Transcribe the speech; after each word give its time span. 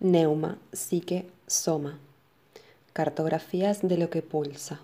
Neuma, 0.00 0.58
psique, 0.72 1.28
soma. 1.48 1.98
Cartografías 2.92 3.80
de 3.82 3.98
lo 3.98 4.10
que 4.10 4.22
pulsa. 4.22 4.78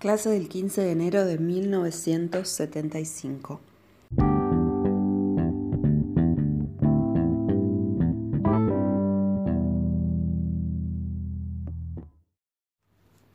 Clase 0.00 0.28
del 0.28 0.48
15 0.48 0.82
de 0.82 0.90
enero 0.90 1.24
de 1.24 1.38
1975. 1.38 3.60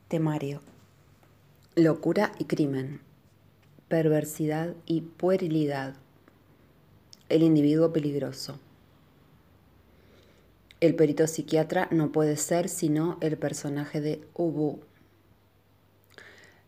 Temario. 0.09 0.59
Locura 1.75 2.33
y 2.37 2.43
crimen. 2.43 3.10
Perversidad 3.91 4.73
y 4.85 5.01
puerilidad. 5.01 5.95
El 7.27 7.43
individuo 7.43 7.91
peligroso. 7.91 8.57
El 10.79 10.95
perito 10.95 11.27
psiquiatra 11.27 11.89
no 11.91 12.13
puede 12.13 12.37
ser 12.37 12.69
sino 12.69 13.17
el 13.19 13.37
personaje 13.37 13.99
de 13.99 14.21
Ubu. 14.33 14.79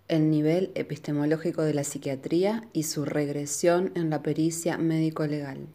El 0.10 0.30
nivel 0.30 0.74
epistemológico 0.76 1.62
de 1.62 1.74
la 1.74 1.86
psiquiatría 1.86 2.68
y 2.74 2.84
su 2.84 3.06
regresión 3.06 3.94
en 3.96 4.10
la 4.10 4.22
pericia 4.22 4.78
médico-legal. 4.78 5.70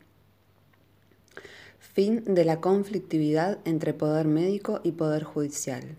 Fin 1.79 2.25
de 2.27 2.45
la 2.45 2.61
conflictividad 2.61 3.59
entre 3.65 3.95
poder 3.95 4.27
médico 4.27 4.83
y 4.85 4.93
poder 4.93 5.25
judicial. 5.25 5.97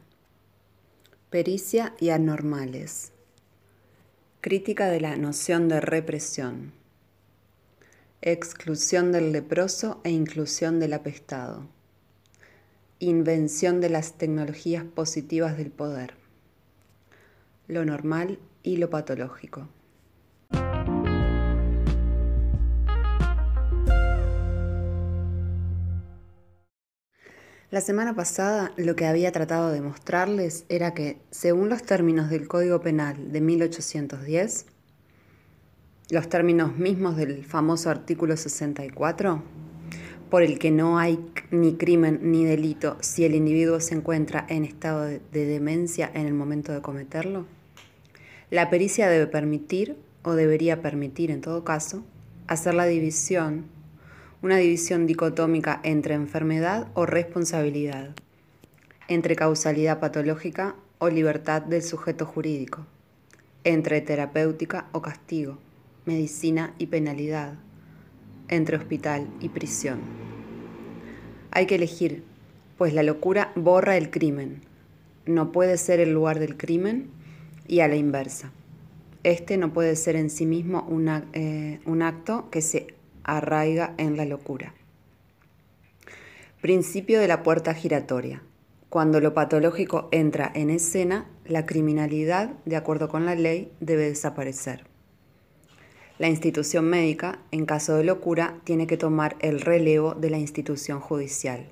Pericia 1.31 1.95
y 1.99 2.09
anormales. 2.09 3.13
Crítica 4.41 4.87
de 4.87 5.01
la 5.01 5.17
noción 5.17 5.67
de 5.67 5.81
represión. 5.81 6.71
Exclusión 8.21 9.11
del 9.11 9.33
leproso 9.33 9.99
e 10.05 10.11
inclusión 10.11 10.79
del 10.79 10.93
apestado. 10.93 11.67
Invención 12.99 13.81
de 13.81 13.89
las 13.89 14.13
tecnologías 14.13 14.85
positivas 14.85 15.57
del 15.57 15.71
poder. 15.71 16.13
Lo 17.67 17.83
normal 17.83 18.39
y 18.63 18.77
lo 18.77 18.89
patológico. 18.89 19.67
La 27.71 27.81
semana 27.81 28.15
pasada 28.15 28.71
lo 28.77 28.95
que 28.95 29.05
había 29.05 29.31
tratado 29.31 29.69
de 29.69 29.79
mostrarles 29.79 30.65
era 30.69 30.95
que, 30.95 31.21
según 31.29 31.69
los 31.69 31.83
términos 31.83 32.31
del 32.31 32.47
Código 32.47 32.81
Penal 32.81 33.31
de 33.31 33.41
1810, 33.41 34.65
los 36.09 36.29
términos 36.29 36.77
mismos 36.77 37.15
del 37.15 37.45
famoso 37.45 37.91
artículo 37.91 38.37
64, 38.37 39.43
por 40.31 40.41
el 40.41 40.57
que 40.57 40.71
no 40.71 40.97
hay 40.97 41.19
ni 41.51 41.75
crimen 41.75 42.19
ni 42.23 42.43
delito 42.43 42.97
si 43.01 43.23
el 43.23 43.35
individuo 43.35 43.79
se 43.81 43.93
encuentra 43.93 44.47
en 44.49 44.65
estado 44.65 45.03
de, 45.03 45.19
demencia 45.31 46.09
en 46.11 46.25
el 46.25 46.33
momento 46.33 46.71
de 46.71 46.81
cometerlo, 46.81 47.45
la 48.49 48.71
pericia 48.71 49.07
debe 49.07 49.27
permitir, 49.27 49.95
o 50.23 50.31
debería 50.31 50.81
permitir 50.81 51.29
en 51.29 51.41
todo 51.41 51.63
caso, 51.63 52.03
hacer 52.47 52.73
la 52.73 52.85
división 52.85 53.65
una 54.41 54.57
división 54.57 55.05
dicotómica 55.05 55.81
entre 55.83 56.13
enfermedad 56.13 56.87
o 56.93 57.05
responsabilidad, 57.05 58.15
entre 59.09 59.35
causalidad 59.35 59.99
patológica 59.99 60.75
o 60.97 61.09
libertad 61.09 61.61
del 61.61 61.83
sujeto 61.83 62.25
jurídico, 62.25 62.85
entre 63.65 63.99
terapéutica 63.99 64.87
o 64.93 65.01
castigo, 65.01 65.57
medicina 66.05 66.73
y 66.77 66.87
penalidad, 66.87 67.55
entre 68.47 68.77
hospital 68.77 69.27
y 69.41 69.49
prisión. 69.49 69.99
Hay 71.51 71.65
que 71.65 71.75
elegir, 71.75 72.23
pues 72.77 72.93
la 72.93 73.03
locura 73.03 73.51
borra 73.55 73.97
el 73.97 74.09
crimen, 74.09 74.61
no 75.25 75.51
puede 75.51 75.77
ser 75.77 75.99
el 75.99 76.13
lugar 76.13 76.39
del 76.39 76.55
crimen 76.55 77.09
y 77.67 77.81
a 77.81 77.89
la 77.89 77.97
inversa. 77.97 78.51
Este 79.23 79.57
no 79.57 79.73
puede 79.73 79.97
ser 79.97 80.15
en 80.15 80.29
sí 80.29 80.45
mismo 80.45 80.87
eh, 81.33 81.79
un 81.85 82.01
acto 82.01 82.49
que 82.49 82.61
se 82.61 82.98
arraiga 83.37 83.93
en 83.97 84.17
la 84.17 84.25
locura. 84.25 84.73
Principio 86.61 87.21
de 87.21 87.27
la 87.27 87.41
puerta 87.41 87.73
giratoria. 87.73 88.43
Cuando 88.89 89.21
lo 89.21 89.33
patológico 89.33 90.09
entra 90.11 90.51
en 90.53 90.69
escena, 90.69 91.25
la 91.45 91.65
criminalidad, 91.65 92.49
de 92.65 92.75
acuerdo 92.75 93.07
con 93.07 93.25
la 93.25 93.35
ley, 93.35 93.71
debe 93.79 94.09
desaparecer. 94.09 94.83
La 96.17 96.27
institución 96.27 96.85
médica, 96.85 97.39
en 97.51 97.65
caso 97.65 97.95
de 97.95 98.03
locura, 98.03 98.59
tiene 98.65 98.87
que 98.87 98.97
tomar 98.97 99.37
el 99.39 99.61
relevo 99.61 100.15
de 100.15 100.31
la 100.31 100.37
institución 100.37 100.99
judicial. 100.99 101.69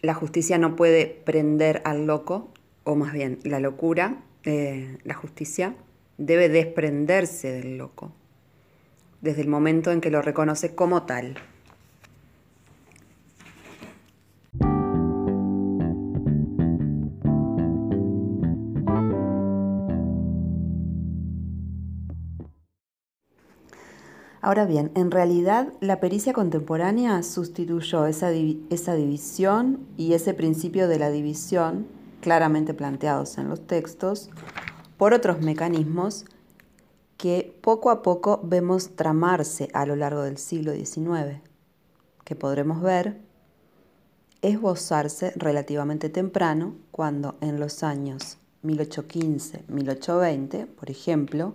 La 0.00 0.14
justicia 0.14 0.56
no 0.56 0.76
puede 0.76 1.06
prender 1.06 1.82
al 1.84 2.06
loco, 2.06 2.52
o 2.84 2.94
más 2.94 3.12
bien 3.12 3.40
la 3.42 3.58
locura, 3.58 4.22
eh, 4.44 4.98
la 5.02 5.14
justicia 5.14 5.74
debe 6.18 6.48
desprenderse 6.48 7.50
del 7.50 7.78
loco 7.78 8.12
desde 9.20 9.42
el 9.42 9.48
momento 9.48 9.90
en 9.92 10.00
que 10.00 10.10
lo 10.10 10.22
reconoce 10.22 10.74
como 10.74 11.02
tal. 11.02 11.36
Ahora 24.42 24.64
bien, 24.64 24.90
en 24.94 25.10
realidad 25.10 25.68
la 25.80 26.00
pericia 26.00 26.32
contemporánea 26.32 27.22
sustituyó 27.22 28.06
esa, 28.06 28.32
esa, 28.32 28.94
división 28.94 29.86
y 29.98 30.14
ese 30.14 30.32
principio 30.32 30.88
de 30.88 30.98
la 30.98 31.10
división, 31.10 31.86
claramente 32.20 32.72
planteados 32.72 33.36
en 33.36 33.50
los 33.50 33.66
textos, 33.66 34.30
por 34.96 35.12
otros 35.12 35.42
mecanismos 35.42 36.24
que 37.20 37.54
poco 37.60 37.90
a 37.90 38.00
poco 38.00 38.40
vemos 38.42 38.96
tramarse 38.96 39.68
a 39.74 39.84
lo 39.84 39.94
largo 39.94 40.22
del 40.22 40.38
siglo 40.38 40.72
XIX, 40.72 41.42
que 42.24 42.34
podremos 42.34 42.80
ver 42.80 43.20
esbozarse 44.40 45.34
relativamente 45.36 46.08
temprano 46.08 46.76
cuando 46.90 47.36
en 47.42 47.60
los 47.60 47.82
años 47.82 48.38
1815-1820, 48.64 50.66
por 50.66 50.90
ejemplo, 50.90 51.52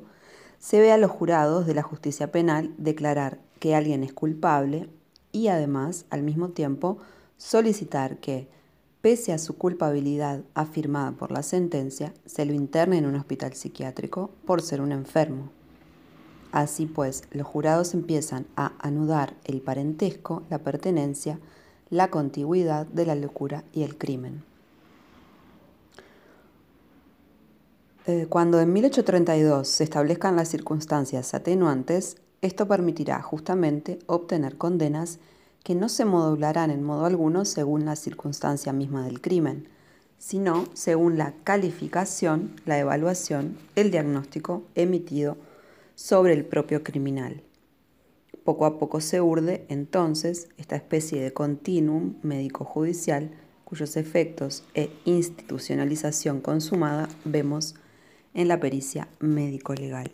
se 0.59 0.79
ve 0.79 0.91
a 0.91 0.97
los 0.97 1.09
jurados 1.09 1.65
de 1.65 1.73
la 1.73 1.81
justicia 1.81 2.31
penal 2.31 2.75
declarar 2.77 3.39
que 3.59 3.73
alguien 3.73 4.03
es 4.03 4.13
culpable 4.13 4.87
y 5.31 5.47
además, 5.47 6.05
al 6.11 6.21
mismo 6.21 6.49
tiempo, 6.49 6.99
solicitar 7.37 8.17
que, 8.17 8.47
pese 9.01 9.33
a 9.33 9.39
su 9.39 9.57
culpabilidad 9.57 10.43
afirmada 10.53 11.13
por 11.13 11.31
la 11.31 11.41
sentencia, 11.41 12.13
se 12.27 12.45
lo 12.45 12.53
interne 12.53 12.99
en 12.99 13.07
un 13.07 13.15
hospital 13.15 13.53
psiquiátrico 13.53 14.29
por 14.45 14.61
ser 14.61 14.81
un 14.81 14.91
enfermo. 14.91 15.54
Así 16.55 16.85
pues, 16.85 17.23
los 17.31 17.45
jurados 17.45 17.93
empiezan 17.93 18.45
a 18.55 18.71
anudar 18.79 19.33
el 19.43 19.59
parentesco, 19.59 20.43
la 20.49 20.59
pertenencia, 20.59 21.37
la 21.89 22.09
contigüidad 22.09 22.85
de 22.87 23.05
la 23.05 23.15
locura 23.15 23.65
y 23.73 23.83
el 23.83 23.97
crimen. 23.97 24.41
Eh, 28.07 28.27
cuando 28.29 28.61
en 28.61 28.71
1832 28.71 29.67
se 29.67 29.83
establezcan 29.83 30.37
las 30.37 30.47
circunstancias 30.47 31.33
atenuantes, 31.33 32.21
esto 32.41 32.69
permitirá 32.69 33.21
justamente 33.21 33.99
obtener 34.05 34.57
condenas 34.57 35.19
que 35.61 35.75
no 35.75 35.89
se 35.89 36.05
modularán 36.05 36.71
en 36.71 36.83
modo 36.83 37.03
alguno 37.03 37.43
según 37.43 37.83
la 37.83 37.97
circunstancia 37.97 38.71
misma 38.71 39.03
del 39.03 39.19
crimen, 39.19 39.67
sino 40.19 40.63
según 40.71 41.17
la 41.17 41.33
calificación, 41.43 42.55
la 42.65 42.79
evaluación, 42.79 43.57
el 43.75 43.91
diagnóstico 43.91 44.63
emitido 44.75 45.35
sobre 45.95 46.33
el 46.33 46.45
propio 46.45 46.83
criminal. 46.83 47.41
Poco 48.43 48.65
a 48.65 48.77
poco 48.77 49.01
se 49.01 49.21
urde 49.21 49.65
entonces 49.69 50.49
esta 50.57 50.75
especie 50.75 51.21
de 51.21 51.33
continuum 51.33 52.15
médico-judicial 52.21 53.31
cuyos 53.63 53.97
efectos 53.97 54.63
e 54.75 54.91
institucionalización 55.05 56.41
consumada 56.41 57.09
vemos 57.25 57.75
en 58.35 58.47
la 58.47 58.59
pericia 58.59 59.07
médico-legal. 59.19 60.11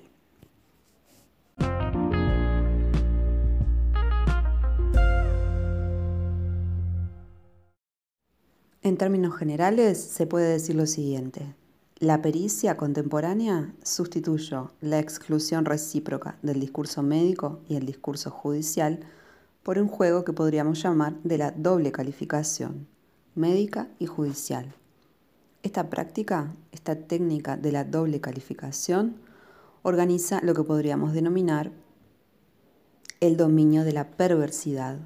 En 8.84 8.98
términos 8.98 9.36
generales, 9.36 10.00
se 10.00 10.26
puede 10.26 10.54
decir 10.54 10.76
lo 10.76 10.88
siguiente. 10.88 11.54
La 12.02 12.20
pericia 12.24 12.78
contemporánea 12.78 13.76
sustituyó 13.84 14.72
la 14.82 14.98
exclusión 14.98 15.66
recíproca 15.66 16.36
del 16.42 16.60
discurso 16.60 17.04
médico 17.04 17.60
y 17.70 17.76
el 17.76 17.86
discurso 17.86 18.32
judicial 18.32 19.02
por 19.62 19.78
un 19.78 19.88
juego 19.88 20.26
que 20.26 20.34
podríamos 20.34 20.82
llamar 20.82 21.14
de 21.24 21.38
la 21.38 21.52
doble 21.52 21.92
calificación, 21.92 22.88
médica 23.36 23.88
y 24.00 24.08
judicial. 24.08 24.74
Esta 25.62 25.92
práctica, 25.92 26.56
esta 26.72 26.96
técnica 26.96 27.56
de 27.56 27.72
la 27.72 27.84
doble 27.84 28.20
calificación, 28.20 29.18
organiza 29.84 30.42
lo 30.42 30.56
que 30.56 30.64
podríamos 30.64 31.14
denominar 31.14 31.70
el 33.20 33.38
dominio 33.38 33.84
de 33.84 33.94
la 33.94 34.10
perversidad, 34.10 34.98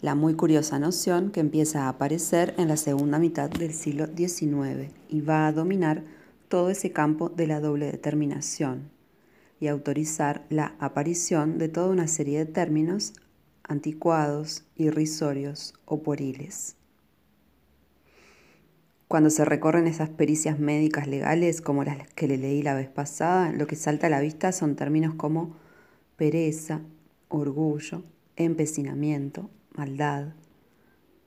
la 0.00 0.14
muy 0.14 0.32
curiosa 0.32 0.78
noción 0.78 1.30
que 1.30 1.40
empieza 1.40 1.84
a 1.84 1.88
aparecer 1.90 2.54
en 2.56 2.68
la 2.68 2.78
segunda 2.78 3.18
mitad 3.18 3.50
del 3.50 3.74
siglo 3.74 4.06
XIX 4.06 4.90
y 5.10 5.20
va 5.20 5.46
a 5.46 5.52
dominar 5.52 6.21
todo 6.52 6.68
ese 6.68 6.92
campo 6.92 7.30
de 7.30 7.46
la 7.46 7.60
doble 7.60 7.90
determinación 7.90 8.90
y 9.58 9.68
autorizar 9.68 10.44
la 10.50 10.76
aparición 10.80 11.56
de 11.56 11.70
toda 11.70 11.88
una 11.88 12.06
serie 12.06 12.40
de 12.40 12.44
términos 12.44 13.14
anticuados, 13.62 14.62
irrisorios 14.76 15.72
o 15.86 16.02
pueriles. 16.02 16.76
Cuando 19.08 19.30
se 19.30 19.46
recorren 19.46 19.86
esas 19.86 20.10
pericias 20.10 20.58
médicas 20.58 21.06
legales 21.06 21.62
como 21.62 21.84
las 21.84 22.06
que 22.12 22.28
le 22.28 22.36
leí 22.36 22.60
la 22.60 22.74
vez 22.74 22.90
pasada, 22.90 23.50
lo 23.50 23.66
que 23.66 23.74
salta 23.74 24.08
a 24.08 24.10
la 24.10 24.20
vista 24.20 24.52
son 24.52 24.76
términos 24.76 25.14
como 25.14 25.56
pereza, 26.16 26.82
orgullo, 27.30 28.04
empecinamiento, 28.36 29.48
maldad. 29.74 30.34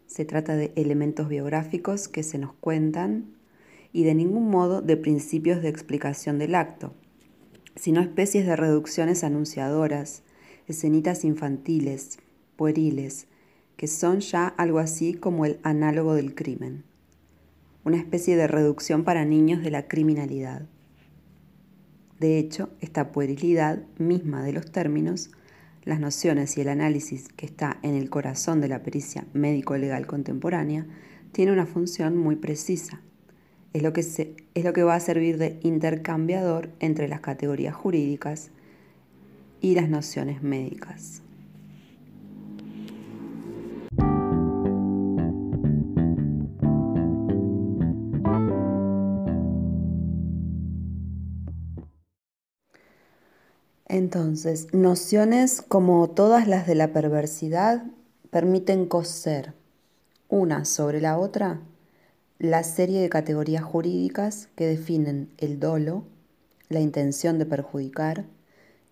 Se 0.06 0.24
trata 0.24 0.56
de 0.56 0.72
elementos 0.76 1.28
biográficos 1.28 2.08
que 2.08 2.22
se 2.22 2.38
nos 2.38 2.54
cuentan 2.54 3.34
y 3.96 4.04
de 4.04 4.14
ningún 4.14 4.50
modo 4.50 4.82
de 4.82 4.98
principios 4.98 5.62
de 5.62 5.70
explicación 5.70 6.38
del 6.38 6.56
acto, 6.56 6.94
sino 7.78 8.02
especies 8.02 8.46
de 8.46 8.58
reducciones 8.58 9.24
anunciadoras, 9.24 10.24
escenitas 10.68 11.24
infantiles, 11.24 12.20
pueriles, 12.58 13.28
que 13.78 13.88
son 13.88 14.20
ya 14.20 14.48
algo 14.48 14.80
así 14.80 15.14
como 15.14 15.46
el 15.46 15.62
análogo 15.64 16.14
del 16.14 16.36
crimen, 16.36 16.84
una 17.86 17.96
especie 17.96 18.36
de 18.36 18.48
reducción 18.48 19.06
para 19.06 19.24
niños 19.24 19.64
de 19.64 19.72
la 19.72 19.88
criminalidad. 19.88 20.68
De 22.20 22.38
hecho, 22.38 22.72
esta 22.82 23.14
puerilidad 23.14 23.82
misma 23.98 24.44
de 24.44 24.52
los 24.52 24.70
términos 24.74 25.32
las 25.86 26.02
nociones 26.02 26.58
y 26.58 26.62
el 26.62 26.68
análisis 26.68 27.30
que 27.30 27.46
está 27.46 27.80
en 27.82 27.96
el 27.96 28.10
corazón 28.10 28.60
de 28.60 28.68
la 28.68 28.84
pericia 28.84 29.26
médico-legal 29.32 30.06
contemporánea 30.06 30.86
tiene 31.32 31.54
una 31.54 31.66
función 31.66 32.18
muy 32.18 32.36
precisa. 32.36 33.02
Es 33.76 33.84
lo, 33.84 33.92
que 33.92 34.00
es 34.00 34.64
lo 34.64 34.72
que 34.72 34.84
va 34.84 34.96
a 34.96 35.02
servir 35.02 35.38
de 35.38 35.60
intercambiador 35.62 36.70
entre 36.80 37.10
las 37.10 37.20
categorías 37.20 37.76
jurídicas 37.76 38.52
y 39.60 39.76
las 39.76 39.90
nociones 39.90 40.42
médicas. 40.42 41.22
Entonces, 53.90 54.74
nociones 54.74 55.62
como 55.62 56.10
todas 56.10 56.48
las 56.48 56.66
de 56.66 56.76
la 56.76 56.94
perversidad 56.94 57.84
permiten 58.30 58.86
coser 58.86 59.52
una 60.30 60.64
sobre 60.64 61.02
la 61.02 61.18
otra 61.18 61.60
la 62.40 62.64
serie 62.64 63.02
de 63.02 63.10
categorías 63.10 63.64
jurídicas 63.64 64.50
que 64.56 64.68
definen 64.68 65.30
el 65.38 65.60
dolo, 65.60 66.04
la 66.70 66.82
intención 66.82 67.40
de 67.40 67.46
perjudicar 67.46 68.26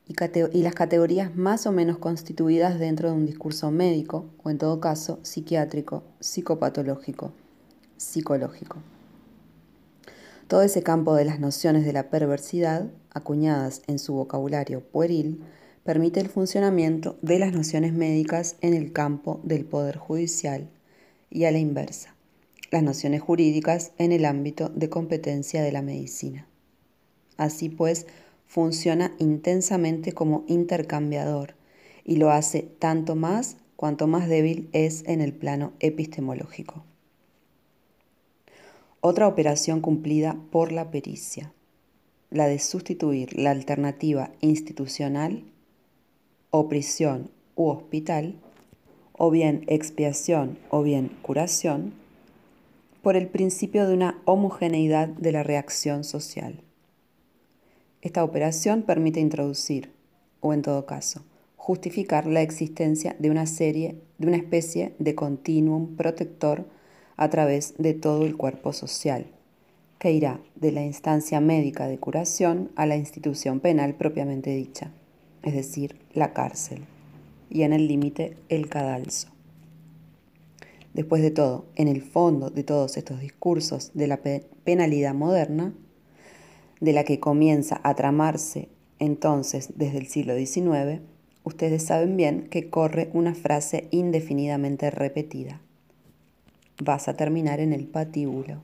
y, 0.07 0.15
y, 0.57 0.63
las 0.63 0.75
categorías 0.75 1.35
más 1.35 1.65
o 1.65 1.71
menos 1.71 1.97
constituidas 1.97 2.79
dentro 2.79 3.09
de 3.09 3.15
un 3.15 3.25
discurso 3.25 3.71
médico 3.71 4.25
o 4.43 4.49
en 4.49 4.57
todo 4.57 4.79
caso 4.79 5.19
psiquiátrico, 5.23 6.03
psicopatológico, 6.19 7.33
psicológico. 7.97 8.77
Todo 10.47 10.61
ese 10.61 10.83
campo 10.83 11.15
de 11.15 11.25
las 11.25 11.39
nociones 11.39 11.85
de 11.85 11.93
la 11.93 12.09
perversidad, 12.09 12.87
acuñadas 13.11 13.81
en 13.87 13.97
su 13.97 14.13
vocabulario 14.13 14.81
pueril, 14.81 15.41
permite 15.83 16.19
el 16.19 16.29
funcionamiento 16.29 17.17
de 17.21 17.39
las 17.39 17.53
nociones 17.53 17.93
médicas 17.93 18.55
en 18.61 18.73
el 18.73 18.93
campo 18.93 19.41
del 19.43 19.65
poder 19.65 19.97
judicial 19.97 20.69
y 21.29 21.45
a 21.45 21.51
la 21.51 21.57
inversa, 21.57 22.12
las 22.73 22.81
nociones 22.81 23.21
jurídicas 23.21 23.91
en 23.99 24.11
el 24.11 24.25
ámbito 24.25 24.69
de 24.69 24.89
competencia 24.89 25.61
de 25.61 25.71
la 25.71 25.83
medicina. 25.83 26.47
Así 27.37 27.69
pues, 27.69 28.07
funciona 28.47 29.13
intensamente 29.19 30.13
como 30.13 30.43
intercambiador 30.47 31.53
y 32.03 32.15
lo 32.15 32.31
hace 32.31 32.63
tanto 32.63 33.13
más 33.15 33.57
cuanto 33.75 34.07
más 34.07 34.27
débil 34.27 34.69
es 34.73 35.03
en 35.05 35.21
el 35.21 35.33
plano 35.33 35.73
epistemológico. 35.81 36.83
Otra 39.01 39.27
operación 39.27 39.79
cumplida 39.79 40.35
por 40.49 40.71
la 40.71 40.89
pericia, 40.89 41.53
la 42.31 42.47
de 42.47 42.57
sustituir 42.57 43.37
la 43.37 43.51
alternativa 43.51 44.31
institucional 44.41 45.43
o 46.49 46.67
prisión 46.69 47.29
u 47.55 47.67
hospital, 47.67 48.33
o 49.15 49.29
bien 49.29 49.63
expiación 49.67 50.57
o 50.71 50.81
bien 50.81 51.11
curación, 51.21 52.01
por 53.03 53.17
el 53.17 53.27
principio 53.27 53.85
de 53.85 53.93
una 53.93 54.21
homogeneidad 54.23 55.09
de 55.09 55.33
la 55.33 55.43
reacción 55.43 56.05
social. 56.05 56.63
Esta 58.01 58.23
operación 58.23 58.83
permite 58.83 59.19
introducir, 59.19 59.91
o 60.39 60.53
en 60.53 60.61
todo 60.61 60.85
caso, 60.85 61.25
justificar 61.57 62.25
la 62.25 62.41
existencia 62.41 63.15
de 63.19 63.29
una 63.29 63.45
serie, 63.45 63.97
de 64.17 64.27
una 64.27 64.37
especie 64.37 64.95
de 64.99 65.15
continuum 65.15 65.97
protector 65.97 66.65
a 67.17 67.29
través 67.29 67.75
de 67.77 67.93
todo 67.93 68.25
el 68.25 68.37
cuerpo 68.37 68.71
social, 68.71 69.25
que 69.99 70.13
irá 70.13 70.39
de 70.55 70.71
la 70.71 70.83
instancia 70.83 71.41
médica 71.41 71.87
de 71.87 71.97
curación 71.97 72.71
a 72.77 72.85
la 72.85 72.95
institución 72.95 73.59
penal 73.59 73.95
propiamente 73.95 74.51
dicha, 74.51 74.93
es 75.41 75.53
decir, 75.53 75.97
la 76.13 76.31
cárcel, 76.31 76.85
y 77.49 77.63
en 77.63 77.73
el 77.73 77.85
límite 77.89 78.37
el 78.47 78.69
cadalso. 78.69 79.32
Después 80.93 81.21
de 81.21 81.31
todo, 81.31 81.65
en 81.75 81.87
el 81.87 82.01
fondo 82.01 82.49
de 82.49 82.63
todos 82.63 82.97
estos 82.97 83.19
discursos 83.19 83.91
de 83.93 84.07
la 84.07 84.19
penalidad 84.63 85.13
moderna, 85.13 85.73
de 86.79 86.93
la 86.93 87.03
que 87.03 87.19
comienza 87.19 87.79
a 87.83 87.95
tramarse 87.95 88.69
entonces 88.99 89.73
desde 89.75 89.97
el 89.97 90.07
siglo 90.07 90.35
XIX, 90.35 91.01
ustedes 91.43 91.83
saben 91.83 92.15
bien 92.17 92.47
que 92.49 92.69
corre 92.69 93.09
una 93.13 93.33
frase 93.33 93.87
indefinidamente 93.91 94.91
repetida 94.91 95.61
vas 96.81 97.07
a 97.07 97.15
terminar 97.15 97.59
en 97.59 97.73
el 97.73 97.87
patíbulo. 97.87 98.61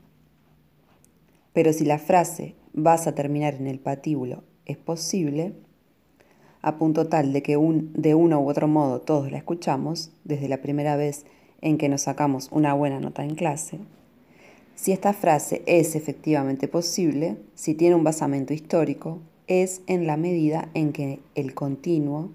Pero 1.52 1.72
si 1.72 1.84
la 1.84 1.98
frase 1.98 2.54
vas 2.72 3.06
a 3.06 3.14
terminar 3.14 3.54
en 3.54 3.66
el 3.66 3.78
patíbulo 3.78 4.44
es 4.66 4.76
posible, 4.76 5.54
a 6.62 6.76
punto 6.76 7.08
tal 7.08 7.32
de 7.32 7.42
que 7.42 7.56
un, 7.56 7.92
de 7.94 8.14
uno 8.14 8.40
u 8.40 8.48
otro 8.48 8.68
modo 8.68 9.00
todos 9.00 9.30
la 9.30 9.38
escuchamos, 9.38 10.12
desde 10.24 10.48
la 10.48 10.60
primera 10.60 10.96
vez 10.96 11.24
en 11.62 11.78
que 11.78 11.88
nos 11.88 12.02
sacamos 12.02 12.48
una 12.50 12.74
buena 12.74 13.00
nota 13.00 13.24
en 13.24 13.34
clase, 13.34 13.78
si 14.80 14.92
esta 14.92 15.12
frase 15.12 15.62
es 15.66 15.94
efectivamente 15.94 16.66
posible, 16.66 17.36
si 17.54 17.74
tiene 17.74 17.94
un 17.94 18.02
basamento 18.02 18.54
histórico, 18.54 19.18
es 19.46 19.82
en 19.86 20.06
la 20.06 20.16
medida 20.16 20.70
en 20.72 20.92
que 20.92 21.20
el 21.34 21.52
continuo, 21.52 22.30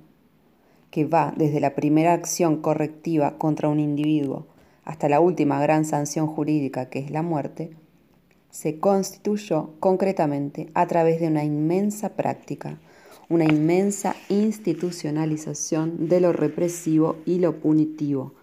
que 0.92 1.06
va 1.06 1.34
desde 1.36 1.60
la 1.60 1.74
primera 1.74 2.14
acción 2.14 2.62
correctiva 2.62 3.40
contra 3.40 3.68
un 3.68 3.80
individuo 3.80 4.46
hasta 4.84 5.10
la 5.10 5.20
última 5.20 5.60
gran 5.60 5.86
sanción 5.86 6.28
jurídica 6.28 6.90
que 6.90 7.00
es 7.00 7.10
la 7.10 7.24
muerte, 7.24 7.72
se 8.52 8.80
constituyó 8.80 9.72
concretamente 9.80 10.70
a 10.76 10.86
través 10.86 11.20
de 11.20 11.28
una 11.28 11.44
inmensa 11.44 12.10
práctica, 12.10 12.80
una 13.28 13.46
inmensa 13.46 14.16
institucionalización 14.30 16.08
de 16.08 16.22
lo 16.22 16.32
represivo 16.32 17.18
y 17.26 17.40
lo 17.40 17.60
punitivo, 17.60 18.34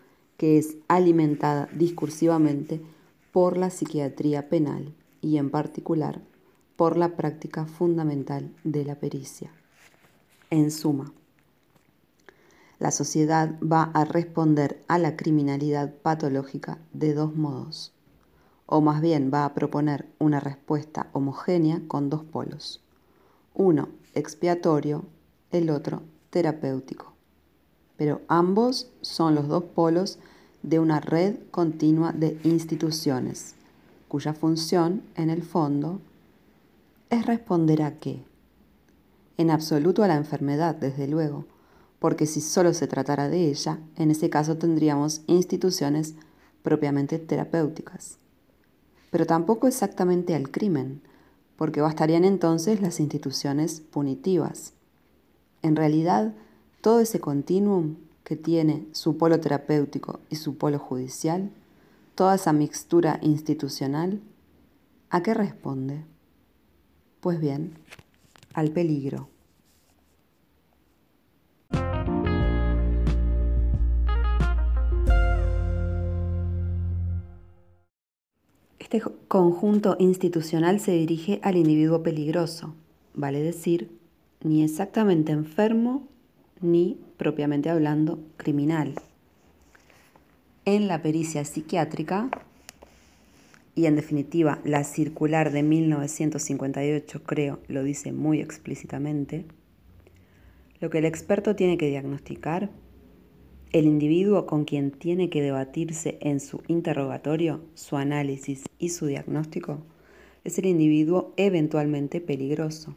que 0.43 0.59
es 0.59 0.77
alimentada 0.89 1.69
discursivamente 1.73 2.81
por 3.31 3.57
la 3.57 3.71
psiquiatría 3.71 4.49
penal 4.49 4.93
y 5.21 5.37
en 5.37 5.51
particular 5.51 6.21
por 6.75 6.97
la 6.97 7.15
práctica 7.15 7.65
fundamental 7.65 8.53
de 8.65 8.85
la 8.85 8.97
pericia. 8.97 9.53
En 10.51 10.73
suma, 10.73 11.13
la 12.81 12.91
sociedad 12.91 13.57
va 13.61 13.85
a 13.95 14.05
responder 14.05 14.83
a 14.89 14.99
la 14.99 15.15
criminalidad 15.15 15.95
patológica 15.95 16.81
de 16.93 17.15
dos 17.15 17.37
modos, 17.37 17.93
o 18.67 18.81
más 18.81 19.01
bien 19.01 19.31
va 19.33 19.45
a 19.45 19.55
proponer 19.55 20.09
una 20.19 20.41
respuesta 20.41 21.09
homogénea 21.13 21.83
con 21.87 22.11
dos 22.11 22.25
polos, 22.25 22.83
uno 23.55 23.91
expiatorio, 24.13 25.05
el 25.53 25.71
otro 25.71 26.03
terapéutico. 26.31 27.12
Pero 28.03 28.21
ambos 28.27 28.89
son 29.01 29.37
los 29.37 29.47
dos 29.47 29.63
polos 29.63 30.19
de 30.65 30.81
una 30.81 30.99
red 30.99 31.37
continua 31.53 32.11
de 32.11 32.37
instituciones, 32.43 33.55
cuya 34.09 34.35
función, 34.35 35.05
en 35.15 35.31
el 35.31 35.45
fondo, 35.45 36.01
es 37.11 37.25
responder 37.27 37.81
a 37.81 38.01
qué. 38.01 38.25
En 39.37 39.53
absoluto 39.53 40.03
a 40.03 40.09
la 40.09 40.17
enfermedad, 40.17 40.75
desde 40.75 41.07
luego, 41.07 41.45
porque 42.01 42.27
si 42.27 42.41
solo 42.41 42.75
se 42.75 42.89
tratara 42.89 43.29
de 43.29 43.47
ella, 43.47 43.79
en 43.95 44.11
ese 44.11 44.29
caso 44.29 44.59
tendríamos 44.59 45.21
instituciones 45.29 46.17
propiamente 46.65 47.21
terapéuticas. 47.21 48.19
Pero 49.13 49.27
tampoco 49.27 49.69
exactamente 49.69 50.35
al 50.35 50.51
crimen, 50.51 51.03
porque 51.55 51.81
bastarían 51.81 52.25
entonces 52.25 52.81
las 52.81 52.99
instituciones 52.99 53.81
punitivas. 53.81 54.73
En 55.63 55.77
realidad, 55.77 56.35
todo 56.83 56.99
ese 56.99 57.21
continuum 57.21 57.95
que 58.25 58.35
tiene 58.35 58.87
su 58.91 59.17
polo 59.17 59.39
terapéutico 59.39 60.19
y 60.29 60.37
su 60.37 60.59
polo 60.59 60.81
judicial, 60.81 61.51
toda 62.17 62.35
esa 62.35 62.53
mixtura 62.53 63.21
institucional, 63.23 64.21
¿a 65.09 65.23
qué 65.23 65.33
responde? 65.33 66.05
Pues 67.21 67.41
bien, 67.41 67.75
al 68.53 68.73
peligro. 68.73 69.29
Este 78.81 79.01
conjunto 79.29 79.95
institucional 80.01 80.81
se 80.81 80.91
dirige 80.91 81.39
al 81.45 81.57
individuo 81.57 82.03
peligroso, 82.03 82.75
vale 83.15 83.41
decir, 83.41 83.97
ni 84.43 84.65
exactamente 84.65 85.31
enfermo 85.31 86.09
ni, 86.63 86.99
propiamente 87.17 87.71
hablando, 87.71 88.19
criminal. 88.37 88.95
En 90.65 90.89
la 90.89 91.03
pericia 91.03 91.45
psiquiátrica, 91.45 92.31
y 93.75 93.87
en 93.87 93.97
definitiva 93.97 94.61
la 94.65 94.85
circular 94.85 95.51
de 95.51 95.63
1958 95.63 97.23
creo 97.25 97.59
lo 97.69 97.83
dice 97.83 98.13
muy 98.13 98.41
explícitamente, 98.41 99.45
lo 100.81 100.91
que 100.91 100.99
el 100.99 101.05
experto 101.05 101.57
tiene 101.57 101.79
que 101.79 101.89
diagnosticar 101.89 102.71
el 103.73 103.87
individuo 103.87 104.47
con 104.47 104.65
quien 104.65 104.91
tiene 104.91 105.31
que 105.31 105.41
debatirse 105.41 106.19
en 106.21 106.41
su 106.41 106.63
interrogatorio, 106.69 107.63
su 107.75 107.97
análisis 107.97 108.65
y 108.79 108.91
su 108.91 109.07
diagnóstico 109.07 109.83
es 110.45 110.59
el 110.59 110.67
individuo 110.67 111.33
eventualmente 111.37 112.21
peligroso. 112.21 112.97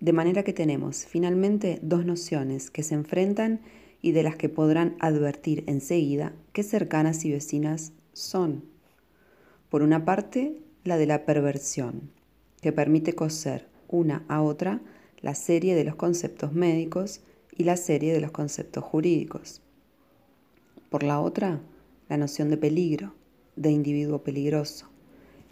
De 0.00 0.14
manera 0.14 0.42
que 0.42 0.54
tenemos 0.54 1.04
finalmente 1.04 1.78
dos 1.82 2.06
nociones 2.06 2.70
que 2.70 2.82
se 2.82 2.94
enfrentan 2.94 3.60
y 4.00 4.12
de 4.12 4.22
las 4.22 4.36
que 4.36 4.48
podrán 4.48 4.96
advertir 4.98 5.62
enseguida 5.66 6.32
qué 6.54 6.62
cercanas 6.62 7.24
y 7.26 7.30
vecinas 7.30 7.92
son. 8.14 8.64
Por 9.68 9.82
una 9.82 10.06
parte, 10.06 10.56
la 10.84 10.96
de 10.96 11.04
la 11.06 11.26
perversión, 11.26 12.10
que 12.62 12.72
permite 12.72 13.14
coser 13.14 13.68
una 13.88 14.24
a 14.28 14.40
otra 14.40 14.80
la 15.20 15.34
serie 15.34 15.74
de 15.74 15.84
los 15.84 15.96
conceptos 15.96 16.54
médicos 16.54 17.20
y 17.58 17.64
la 17.64 17.76
serie 17.76 18.14
de 18.14 18.22
los 18.22 18.30
conceptos 18.30 18.82
jurídicos. 18.82 19.60
Por 20.88 21.02
la 21.02 21.20
otra, 21.20 21.60
la 22.08 22.16
noción 22.16 22.48
de 22.48 22.56
peligro, 22.56 23.12
de 23.56 23.70
individuo 23.70 24.22
peligroso, 24.22 24.88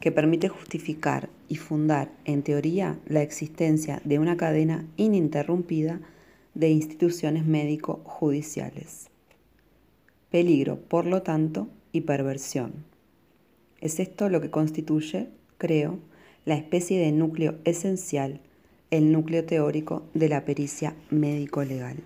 que 0.00 0.10
permite 0.10 0.48
justificar 0.48 1.28
y 1.48 1.56
fundar 1.56 2.12
en 2.24 2.42
teoría 2.42 2.98
la 3.06 3.22
existencia 3.22 4.00
de 4.04 4.18
una 4.18 4.36
cadena 4.36 4.86
ininterrumpida 4.96 6.00
de 6.54 6.70
instituciones 6.70 7.46
médico-judiciales. 7.46 9.08
Peligro, 10.30 10.78
por 10.80 11.06
lo 11.06 11.22
tanto, 11.22 11.68
y 11.90 12.02
perversión. 12.02 12.84
Es 13.80 13.98
esto 13.98 14.28
lo 14.28 14.40
que 14.40 14.50
constituye, 14.50 15.28
creo, 15.56 15.98
la 16.44 16.56
especie 16.56 16.98
de 16.98 17.12
núcleo 17.12 17.56
esencial 17.64 18.40
el 18.90 19.12
núcleo 19.12 19.44
teórico 19.44 20.04
de 20.14 20.28
la 20.28 20.44
pericia 20.44 20.94
médico-legal. 21.10 21.98